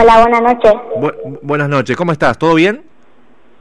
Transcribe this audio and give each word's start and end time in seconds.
Hola, 0.00 0.22
buenas 0.22 0.42
noches. 0.42 0.72
buenas 1.42 1.68
noches, 1.68 1.94
¿cómo 1.94 2.12
estás? 2.12 2.38
¿Todo 2.38 2.54
bien? 2.54 2.82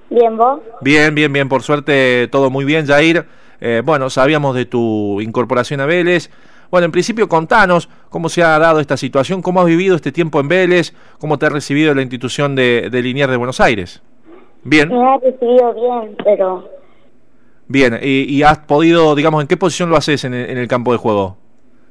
Bien, 0.09 0.38
¿vos? 0.38 0.62
Bien, 0.79 1.13
bien, 1.13 1.34
bien, 1.34 1.50
por 1.50 1.63
suerte 1.63 2.29
todo 2.31 2.50
muy 2.50 2.63
bien, 2.63 2.86
Jair. 2.86 3.25
Eh, 3.59 3.81
bueno, 3.84 4.09
sabíamos 4.09 4.55
de 4.55 4.65
tu 4.65 5.20
incorporación 5.20 5.81
a 5.81 5.86
Vélez. 5.86 6.31
Bueno, 6.71 6.86
en 6.86 6.91
principio 6.94 7.28
contanos 7.28 7.89
cómo 8.10 8.29
se 8.29 8.41
ha 8.41 8.57
dado 8.57 8.79
esta 8.79 8.96
situación, 8.96 9.41
cómo 9.41 9.60
has 9.60 9.65
vivido 9.65 9.97
este 9.97 10.14
tiempo 10.14 10.39
en 10.39 10.47
Vélez, 10.47 10.93
cómo 11.20 11.38
te 11.38 11.47
ha 11.47 11.50
recibido 11.50 11.93
la 11.93 12.04
institución 12.04 12.56
de, 12.56 12.89
de 12.89 13.01
Liniers 13.01 13.32
de 13.32 13.37
Buenos 13.37 13.60
Aires. 13.60 14.01
Bien. 14.64 14.87
Me 14.87 15.04
ha 15.10 15.18
recibido 15.18 15.74
bien, 15.74 16.15
pero... 16.24 16.69
Bien, 17.68 18.00
y, 18.01 18.42
has 18.43 18.60
podido, 18.60 19.14
digamos, 19.14 19.42
¿en 19.42 19.47
qué 19.47 19.57
posición 19.57 19.89
lo 19.89 19.97
haces 19.97 20.24
en 20.24 20.33
el, 20.33 20.68
campo 20.69 20.93
de 20.93 21.00
juego? 21.00 21.36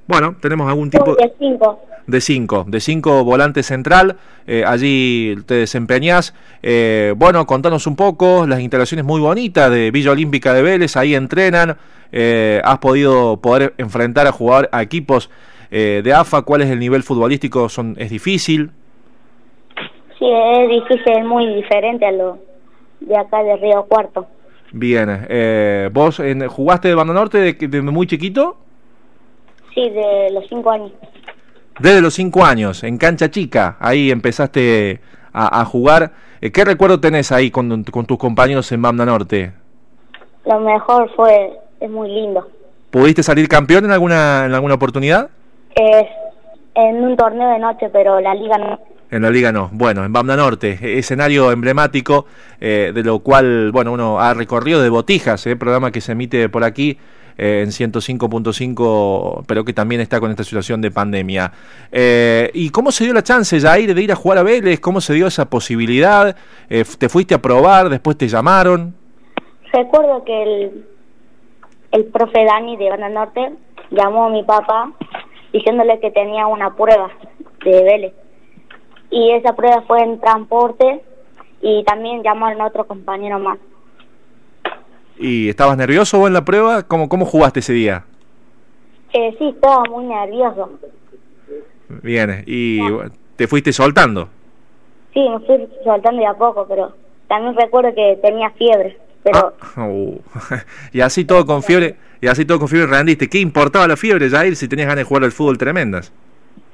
Bueno, 0.06 0.36
tenemos 0.40 0.66
algún 0.68 0.88
tipo... 0.88 1.16
Cinco. 1.38 1.80
De 2.08 2.22
cinco, 2.22 2.64
de 2.66 2.80
cinco 2.80 3.22
volante 3.22 3.62
central, 3.62 4.16
eh, 4.46 4.64
allí 4.66 5.36
te 5.44 5.56
desempeñás. 5.56 6.34
Eh, 6.62 7.12
bueno, 7.14 7.44
contanos 7.44 7.86
un 7.86 7.96
poco, 7.96 8.46
las 8.46 8.60
instalaciones 8.60 9.04
muy 9.04 9.20
bonitas 9.20 9.70
de 9.70 9.90
Villa 9.90 10.12
Olímpica 10.12 10.54
de 10.54 10.62
Vélez, 10.62 10.96
ahí 10.96 11.14
entrenan, 11.14 11.76
eh, 12.10 12.62
has 12.64 12.78
podido 12.78 13.36
poder 13.42 13.74
enfrentar 13.76 14.26
a 14.26 14.32
jugar 14.32 14.70
a 14.72 14.80
equipos 14.80 15.28
de 15.70 16.14
AFA, 16.14 16.40
¿cuál 16.40 16.62
es 16.62 16.70
el 16.70 16.78
nivel 16.78 17.02
futbolístico? 17.02 17.68
Son, 17.68 17.94
¿Es 17.98 18.08
difícil? 18.08 18.70
Sí, 20.18 20.24
es 20.24 20.68
difícil, 20.70 21.12
es 21.12 21.26
muy 21.26 21.46
diferente 21.56 22.06
a 22.06 22.12
lo 22.12 22.38
de 23.00 23.18
acá 23.18 23.42
de 23.42 23.54
Río 23.58 23.84
Cuarto. 23.84 24.26
Bien, 24.72 25.26
¿vos 25.92 26.22
jugaste 26.48 26.88
de 26.88 26.94
Banda 26.94 27.12
Norte 27.12 27.36
desde 27.36 27.68
de 27.68 27.82
muy 27.82 28.06
chiquito? 28.06 28.56
Sí, 29.74 29.90
de 29.90 30.30
los 30.32 30.48
cinco 30.48 30.70
años. 30.70 30.92
Desde 31.78 32.00
los 32.00 32.14
cinco 32.14 32.44
años, 32.44 32.82
en 32.82 32.98
cancha 32.98 33.30
chica, 33.30 33.76
ahí 33.78 34.10
empezaste 34.10 35.00
a, 35.32 35.64
jugar. 35.64 36.10
Eh, 36.40 36.50
¿Qué 36.50 36.64
recuerdo 36.64 36.98
tenés 36.98 37.30
ahí 37.30 37.50
con, 37.50 37.84
tus 37.84 38.18
compañeros 38.18 38.70
en 38.72 38.82
Banda 38.82 39.04
Norte? 39.06 39.52
Lo 40.44 40.58
mejor 40.60 41.10
fue, 41.14 41.52
es 41.80 41.90
muy 41.90 42.10
lindo. 42.10 42.48
¿Pudiste 42.90 43.22
salir 43.22 43.48
campeón 43.48 43.84
en 43.84 43.92
alguna, 43.92 44.46
en 44.46 44.54
alguna 44.54 44.74
oportunidad? 44.74 45.28
Es 45.74 46.06
en 46.74 47.04
un 47.04 47.16
torneo 47.16 47.50
de 47.50 47.58
noche, 47.58 47.88
pero 47.92 48.20
la 48.20 48.34
liga 48.34 48.58
no. 48.58 48.80
En 49.10 49.22
la 49.22 49.30
liga 49.30 49.52
no. 49.52 49.70
Bueno, 49.72 50.04
en 50.04 50.12
Banda 50.12 50.36
Norte, 50.36 50.78
e, 50.80 50.98
escenario 50.98 51.52
emblemático, 51.52 52.26
eh, 52.60 52.92
de 52.94 53.02
lo 53.02 53.20
cual, 53.20 53.70
bueno, 53.72 53.92
uno 53.92 54.20
ha 54.20 54.34
recorrido 54.34 54.82
de 54.82 54.88
Botijas, 54.88 55.46
eh, 55.46 55.56
programa 55.56 55.92
que 55.92 56.00
se 56.00 56.12
emite 56.12 56.48
por 56.48 56.64
aquí 56.64 56.98
eh, 57.38 57.62
en 57.62 57.68
105.5, 57.68 59.44
pero 59.46 59.64
que 59.64 59.72
también 59.72 60.00
está 60.00 60.18
con 60.18 60.30
esta 60.30 60.42
situación 60.42 60.80
de 60.80 60.90
pandemia. 60.90 61.52
Eh, 61.92 62.50
¿Y 62.52 62.70
cómo 62.70 62.90
se 62.90 63.04
dio 63.04 63.14
la 63.14 63.22
chance, 63.22 63.60
Jair, 63.60 63.94
de 63.94 64.02
ir 64.02 64.10
a 64.10 64.16
jugar 64.16 64.38
a 64.38 64.42
Vélez? 64.42 64.80
¿Cómo 64.80 65.00
se 65.00 65.14
dio 65.14 65.28
esa 65.28 65.48
posibilidad? 65.48 66.36
Eh, 66.68 66.84
¿Te 66.98 67.08
fuiste 67.08 67.34
a 67.34 67.38
probar? 67.40 67.88
¿Después 67.88 68.18
te 68.18 68.26
llamaron? 68.26 68.92
Recuerdo 69.72 70.24
que 70.24 70.42
el, 70.42 70.86
el 71.92 72.04
profe 72.06 72.44
Dani 72.44 72.76
de 72.76 72.90
Banda 72.90 73.08
Norte 73.08 73.52
llamó 73.90 74.26
a 74.26 74.30
mi 74.30 74.42
papá 74.42 74.92
diciéndole 75.52 76.00
que 76.00 76.10
tenía 76.10 76.46
una 76.48 76.74
prueba 76.74 77.08
de 77.64 77.82
Vélez. 77.84 78.14
Y 79.10 79.30
esa 79.30 79.54
prueba 79.54 79.82
fue 79.86 80.02
en 80.02 80.20
transporte 80.20 81.02
y 81.62 81.84
también 81.84 82.22
llamaron 82.22 82.60
a 82.60 82.66
otro 82.66 82.86
compañero 82.86 83.38
más. 83.38 83.58
¿Y 85.18 85.48
estabas 85.48 85.76
nervioso 85.76 86.18
vos 86.18 86.28
en 86.28 86.34
la 86.34 86.44
prueba? 86.44 86.84
¿Cómo, 86.84 87.08
cómo 87.08 87.24
jugaste 87.24 87.60
ese 87.60 87.72
día? 87.72 88.04
Eh, 89.12 89.34
sí, 89.38 89.48
estaba 89.48 89.82
muy 89.90 90.04
nervioso. 90.04 90.70
Bien, 92.02 92.44
¿y 92.46 92.80
te 93.36 93.46
fuiste 93.46 93.72
soltando? 93.72 94.28
Sí, 95.14 95.20
me 95.28 95.40
fui 95.40 95.68
soltando 95.82 96.20
de 96.20 96.26
a 96.26 96.34
poco, 96.34 96.66
pero 96.68 96.94
también 97.26 97.56
recuerdo 97.56 97.94
que 97.94 98.18
tenía 98.22 98.50
fiebre. 98.50 98.98
Pero... 99.22 99.54
Ah, 99.76 99.84
uh. 99.88 100.20
y 100.92 101.00
así 101.00 101.24
todo 101.24 101.46
con 101.46 101.62
fiebre, 101.62 101.96
y 102.20 102.28
así 102.28 102.44
todo 102.44 102.58
con 102.58 102.68
fiebre 102.68 102.86
rendiste. 102.86 103.28
¿Qué 103.28 103.38
importaba 103.38 103.88
la 103.88 103.96
fiebre, 103.96 104.28
Jair, 104.28 104.54
si 104.54 104.68
tenías 104.68 104.86
ganas 104.86 104.98
de 104.98 105.04
jugar 105.04 105.24
al 105.24 105.32
fútbol 105.32 105.58
tremendas? 105.58 106.12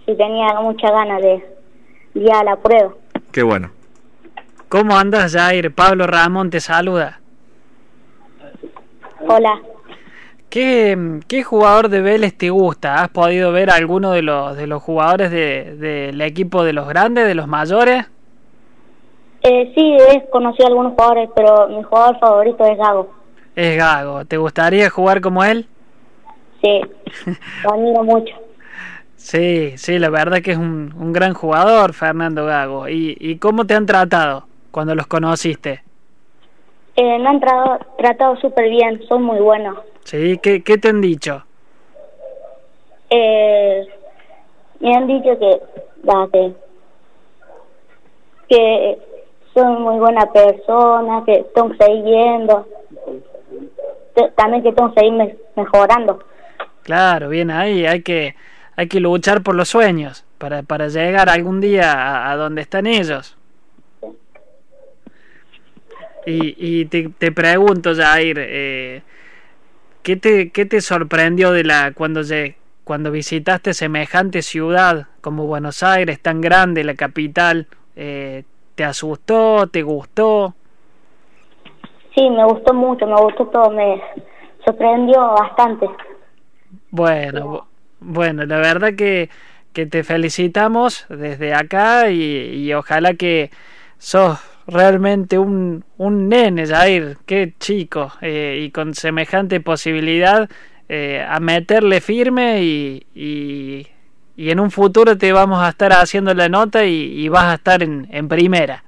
Sí, 0.05 0.15
tenía 0.17 0.61
mucha 0.61 0.91
ganas 0.91 1.23
de 1.23 1.43
ir 2.15 2.33
a 2.33 2.45
la 2.45 2.57
prueba. 2.57 2.93
Qué 3.33 3.43
bueno. 3.43 3.71
¿Cómo 4.69 4.97
andas, 4.97 5.33
Jair? 5.33 5.73
Pablo 5.73 6.07
Ramón 6.07 6.51
te 6.51 6.61
saluda. 6.61 7.21
Hola. 9.29 9.61
¿Qué, 10.51 11.21
¿Qué, 11.27 11.43
jugador 11.43 11.89
de 11.89 12.01
Vélez 12.01 12.37
te 12.37 12.51
gusta? 12.51 13.03
¿Has 13.03 13.09
podido 13.09 13.53
ver 13.53 13.71
alguno 13.71 14.13
de 14.13 14.23
los, 14.23 14.57
de 14.57 14.67
los 14.67 14.83
jugadores 14.83 15.31
del 15.31 15.81
de, 15.81 16.27
equipo 16.27 16.63
de 16.63 16.73
los 16.73 16.87
grandes, 16.87 17.27
de 17.27 17.35
los 17.35 17.49
mayores? 17.49 18.07
Eh, 19.43 19.73
sí, 19.75 19.97
he 20.11 20.31
conocido 20.31 20.67
a 20.67 20.69
algunos 20.69 20.93
jugadores, 20.93 21.31
pero 21.35 21.69
mi 21.69 21.83
jugador 21.83 22.19
favorito 22.19 22.65
es 22.67 22.79
Gago. 22.79 23.15
Es 23.57 23.77
Gago. 23.77 24.25
¿Te 24.25 24.37
gustaría 24.37 24.89
jugar 24.91 25.21
como 25.21 25.43
él? 25.43 25.67
Sí, 26.63 26.81
lo 27.65 27.73
admiro 27.73 28.05
mucho. 28.05 28.35
Sí, 29.17 29.75
sí, 29.77 29.99
la 29.99 30.11
verdad 30.11 30.41
que 30.43 30.53
es 30.53 30.59
un, 30.59 30.95
un 30.99 31.13
gran 31.13 31.35
jugador, 31.35 31.95
Fernando 31.95 32.47
Gago. 32.47 32.89
¿Y, 32.89 33.17
¿Y 33.19 33.39
cómo 33.39 33.67
te 33.67 33.75
han 33.75 33.87
tratado 33.87 34.47
cuando 34.71 34.95
los 34.95 35.07
conociste? 35.07 35.84
Eh, 36.97 37.19
me 37.19 37.29
han 37.29 37.41
tratado 37.41 38.37
súper 38.37 38.71
bien, 38.71 39.03
son 39.09 39.23
muy 39.23 39.41
buenos. 39.41 39.79
Sí, 40.05 40.39
¿qué, 40.43 40.63
qué 40.63 40.79
te 40.79 40.89
han 40.89 41.01
dicho? 41.01 41.45
Eh, 43.11 43.87
me 44.81 44.95
han 44.95 45.07
dicho 45.07 45.39
que, 45.39 45.61
que, 46.33 46.53
que 48.49 48.99
son 49.55 49.83
muy 49.83 49.97
buena 49.97 50.31
persona, 50.33 51.23
que 51.25 51.45
tengo 51.55 51.71
que 51.71 51.85
seguir 51.85 52.05
yendo, 52.05 52.67
también 54.37 54.63
que 54.63 54.73
tengo 54.73 54.93
que 54.95 55.01
seguir 55.01 55.39
mejorando. 55.57 56.21
Claro, 56.83 57.29
bien 57.29 57.51
ahí, 57.51 57.87
hay 57.87 58.03
que, 58.03 58.37
hay 58.77 58.89
que 58.89 59.01
luchar 59.01 59.43
por 59.43 59.55
los 59.55 59.69
sueños 59.69 60.25
para, 60.39 60.63
para 60.63 60.89
llegar 60.89 61.29
algún 61.29 61.61
día 61.61 62.31
a 62.31 62.37
donde 62.37 62.63
están 62.63 62.87
ellos. 62.87 63.37
Y, 66.27 66.55
y 66.59 66.85
te, 66.87 67.09
te 67.11 67.33
pregunto, 67.33 67.95
Jair, 67.95 68.39
eh, 68.41 69.03
¿qué, 70.03 70.17
te, 70.17 70.51
¿qué 70.51 70.65
te 70.65 70.81
sorprendió 70.81 71.53
de 71.53 71.65
la 71.65 71.93
cuando, 71.93 72.23
cuando 72.85 73.11
visitaste 73.11 73.75
semejante 73.75 74.43
ciudad 74.43 75.09
como 75.21 75.47
Buenos 75.47 75.83
Aires, 75.83 76.21
tan 76.21 76.41
grande, 76.41 76.85
la 76.85 76.95
capital? 76.95 77.67
Eh, 77.97 78.45
¿Te 78.75 78.85
asustó? 78.85 79.69
¿Te 79.69 79.83
gustó? 79.83 80.55
Sí, 82.15 82.29
me 82.31 82.45
gustó 82.45 82.75
mucho, 82.75 83.07
me 83.07 83.21
gustó 83.21 83.47
todo, 83.47 83.71
me 83.71 84.03
sorprendió 84.65 85.21
bastante. 85.33 85.89
Bueno, 86.91 87.67
bueno, 88.01 88.47
la 88.47 88.59
verdad 88.59 88.95
que, 88.95 89.31
que 89.73 89.87
te 89.87 90.05
felicitamos 90.05 91.07
desde 91.09 91.55
acá 91.55 92.11
y, 92.11 92.23
y 92.23 92.73
ojalá 92.73 93.15
que 93.15 93.51
sos 93.99 94.39
realmente 94.67 95.39
un, 95.39 95.85
un 95.99 96.29
nene, 96.29 96.67
Jair, 96.67 97.19
qué 97.27 97.55
chico, 97.59 98.13
eh, 98.21 98.63
y 98.65 98.71
con 98.71 98.95
semejante 98.95 99.61
posibilidad 99.61 100.49
eh, 100.89 101.25
a 101.27 101.41
meterle 101.41 102.01
firme 102.01 102.63
y, 102.63 103.07
y, 103.15 103.87
en 104.37 104.61
un 104.61 104.71
futuro 104.71 105.17
te 105.17 105.33
vamos 105.33 105.63
a 105.63 105.69
estar 105.69 105.93
haciendo 105.93 106.35
la 106.35 106.49
nota 106.49 106.85
y, 106.85 107.29
vas 107.29 107.45
a 107.45 107.55
estar 107.55 107.83
en, 107.83 108.09
en, 108.11 108.29
primera. 108.29 108.85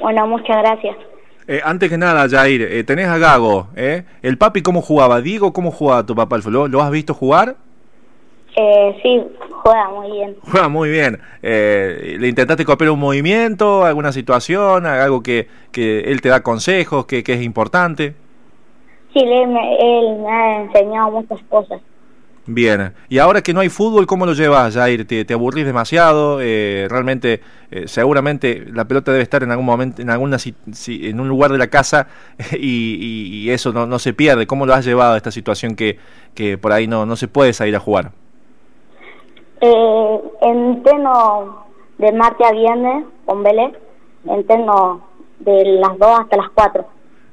Bueno, 0.00 0.26
muchas 0.26 0.56
gracias. 0.58 0.96
Eh, 1.46 1.60
antes 1.62 1.90
que 1.90 1.98
nada, 1.98 2.28
Jair, 2.28 2.84
tenés 2.86 3.06
a 3.06 3.18
Gago, 3.18 3.68
¿eh? 3.76 4.04
¿El 4.22 4.38
papi 4.38 4.62
cómo 4.62 4.80
jugaba? 4.80 5.20
Digo, 5.20 5.52
¿cómo 5.52 5.70
jugaba 5.70 6.06
tu 6.06 6.14
papá? 6.14 6.38
¿Lo, 6.46 6.66
¿Lo 6.66 6.80
has 6.80 6.90
visto 6.90 7.12
jugar? 7.12 7.56
Eh, 8.56 8.98
sí, 9.02 9.22
juega 9.64 9.88
muy 9.88 10.10
bien. 10.12 10.36
Juega 10.42 10.68
muy 10.68 10.90
bien. 10.90 11.20
Eh, 11.42 12.16
¿Le 12.20 12.28
intentaste 12.28 12.64
copiar 12.64 12.90
un 12.90 13.00
movimiento, 13.00 13.84
alguna 13.84 14.12
situación, 14.12 14.84
algo 14.86 15.22
que, 15.22 15.48
que 15.72 16.00
él 16.00 16.20
te 16.20 16.28
da 16.28 16.42
consejos, 16.42 17.06
que, 17.06 17.24
que 17.24 17.32
es 17.32 17.42
importante? 17.42 18.14
Sí, 19.14 19.20
él 19.20 19.48
me, 19.48 19.76
él 19.76 20.18
me 20.18 20.30
ha 20.30 20.62
enseñado 20.62 21.10
muchas 21.12 21.40
cosas. 21.48 21.80
Bien, 22.46 22.92
y 23.08 23.16
ahora 23.18 23.40
que 23.40 23.54
no 23.54 23.60
hay 23.60 23.70
fútbol, 23.70 24.06
¿cómo 24.06 24.26
lo 24.26 24.34
llevas, 24.34 24.74
Jair? 24.74 25.06
¿Te, 25.06 25.24
te 25.24 25.32
aburrís 25.32 25.64
demasiado? 25.64 26.40
Eh, 26.42 26.86
realmente, 26.90 27.40
eh, 27.70 27.84
seguramente 27.86 28.66
la 28.70 28.86
pelota 28.86 29.12
debe 29.12 29.22
estar 29.22 29.42
en 29.42 29.50
algún 29.50 29.64
momento, 29.64 30.02
en 30.02 30.10
alguna 30.10 30.36
en 30.86 31.20
un 31.20 31.28
lugar 31.28 31.52
de 31.52 31.56
la 31.56 31.68
casa 31.68 32.08
y, 32.52 33.46
y, 33.46 33.50
eso 33.50 33.72
no, 33.72 33.86
no 33.86 33.98
se 33.98 34.12
pierde. 34.12 34.46
¿Cómo 34.46 34.66
lo 34.66 34.74
has 34.74 34.84
llevado 34.84 35.14
a 35.14 35.16
esta 35.16 35.30
situación 35.30 35.74
que, 35.74 35.98
que 36.34 36.58
por 36.58 36.72
ahí 36.72 36.86
no, 36.86 37.06
no 37.06 37.16
se 37.16 37.28
puede 37.28 37.54
salir 37.54 37.76
a 37.76 37.80
jugar? 37.80 38.12
Eh, 39.60 40.20
entreno 40.40 41.64
de 41.98 42.12
martes 42.12 42.46
a 42.46 42.52
viernes 42.52 43.04
con 43.24 43.42
Vélez, 43.42 43.72
entreno 44.26 45.06
de 45.38 45.64
las 45.64 45.98
2 45.98 46.20
hasta 46.20 46.36
las 46.36 46.50
4. 46.50 46.84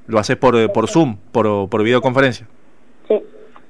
¿Lo 0.08 0.20
haces 0.20 0.38
por, 0.38 0.72
por 0.72 0.90
Zoom, 0.90 1.18
por, 1.32 1.70
por 1.70 1.84
videoconferencia? 1.84 2.48
Sí. 3.08 3.22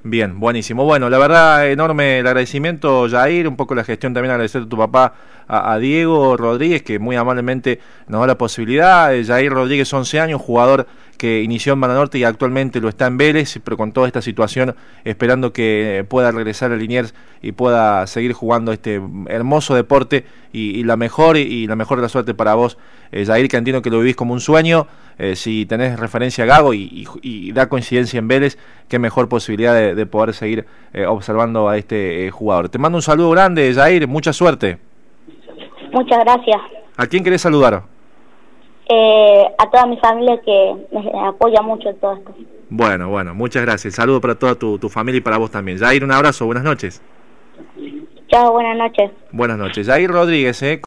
Bien, 0.04 0.40
buenísimo. 0.40 0.84
Bueno, 0.84 1.08
la 1.08 1.18
verdad, 1.18 1.70
enorme 1.70 2.18
el 2.18 2.26
agradecimiento, 2.26 3.08
Jair, 3.08 3.46
un 3.46 3.54
poco 3.54 3.76
la 3.76 3.84
gestión 3.84 4.12
también 4.12 4.32
agradecer 4.32 4.62
a 4.62 4.68
tu 4.68 4.76
papá, 4.76 5.14
a, 5.46 5.78
Diego 5.78 6.36
Rodríguez, 6.36 6.82
que 6.82 6.98
muy 6.98 7.14
amablemente 7.14 7.78
nos 8.08 8.20
da 8.20 8.26
la 8.26 8.38
posibilidad. 8.38 9.12
Jair 9.24 9.52
Rodríguez, 9.52 9.92
11 9.92 10.18
años, 10.18 10.40
jugador 10.40 10.88
que 11.18 11.42
inició 11.42 11.74
en 11.74 11.80
Norte 11.80 12.18
y 12.18 12.24
actualmente 12.24 12.80
lo 12.80 12.88
está 12.88 13.06
en 13.06 13.16
Vélez, 13.16 13.60
pero 13.62 13.76
con 13.76 13.92
toda 13.92 14.08
esta 14.08 14.20
situación 14.20 14.74
esperando 15.04 15.52
que 15.52 16.04
pueda 16.08 16.32
regresar 16.32 16.72
a 16.72 16.76
Liniers 16.76 17.14
y 17.40 17.52
pueda 17.52 18.04
seguir 18.08 18.32
jugando 18.32 18.72
este 18.72 19.00
hermoso 19.28 19.76
deporte 19.76 20.24
y, 20.52 20.82
la 20.82 20.96
mejor 20.96 21.36
y, 21.36 21.68
la 21.68 21.76
mejor 21.76 21.98
de 21.98 22.02
la 22.02 22.08
suerte 22.08 22.34
para 22.34 22.54
vos, 22.54 22.76
eh, 23.12 23.24
Jair, 23.24 23.48
que 23.48 23.56
entiendo 23.56 23.82
que 23.82 23.90
lo 23.90 24.00
vivís 24.00 24.16
como 24.16 24.32
un 24.32 24.40
sueño. 24.40 24.88
Eh, 25.22 25.36
si 25.36 25.66
tenés 25.66 26.00
referencia 26.00 26.42
a 26.42 26.48
Gago 26.48 26.74
y, 26.74 27.52
da 27.52 27.68
coincidencia 27.68 28.18
en 28.18 28.26
Vélez, 28.26 28.58
qué 28.88 28.98
mejor 28.98 29.28
posibilidad 29.28 29.94
de, 29.94 30.06
poder 30.06 30.34
seguir 30.34 30.66
eh, 30.92 31.06
observando 31.06 31.68
a 31.68 31.76
este 31.76 32.28
jugador. 32.32 32.68
Te 32.68 32.78
mando 32.78 32.98
un 32.98 33.02
saludo 33.02 33.30
grande, 33.30 33.72
Jair, 33.72 34.08
mucha 34.08 34.32
suerte. 34.32 34.78
Muchas 35.92 36.18
gracias. 36.24 36.60
¿A 36.96 37.06
quién 37.06 37.22
querés 37.22 37.40
saludar? 37.40 37.84
Eh, 38.88 39.44
a 39.58 39.70
toda 39.70 39.86
mi 39.86 39.96
familia 39.98 40.40
que 40.44 40.74
me 40.90 41.28
apoya 41.28 41.62
mucho 41.62 41.90
en 41.90 42.00
todo 42.00 42.14
esto. 42.14 42.34
Bueno, 42.68 43.08
bueno, 43.08 43.32
muchas 43.32 43.62
gracias. 43.62 43.94
Saludo 43.94 44.20
para 44.20 44.34
toda 44.34 44.56
tu, 44.56 44.76
tu 44.80 44.88
familia 44.88 45.18
y 45.18 45.22
para 45.22 45.38
vos 45.38 45.52
también. 45.52 45.78
Jair, 45.78 46.02
un 46.02 46.10
abrazo, 46.10 46.46
buenas 46.46 46.64
noches. 46.64 47.00
Chao, 48.26 48.50
buenas 48.50 48.76
noches. 48.76 49.12
Buenas 49.30 49.56
noches. 49.56 49.86
Jair 49.86 50.10
Rodríguez, 50.10 50.60
¿eh? 50.64 50.82